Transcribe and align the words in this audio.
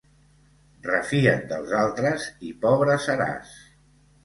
Refia't 0.87 1.43
dels 1.51 1.75
altres 1.81 2.27
i 2.49 2.57
pobre 2.67 2.99
seràs. 3.07 3.57